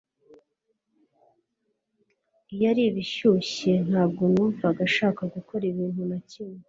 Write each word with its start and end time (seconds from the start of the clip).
Iyo 2.53 2.65
ari 2.71 2.81
ibi 2.85 2.93
bishyushye 2.97 3.71
ntabwo 3.89 4.23
numva 4.33 4.67
nshaka 4.89 5.21
gukora 5.33 5.63
ikintu 5.71 6.01
na 6.09 6.19
kimwe 6.29 6.59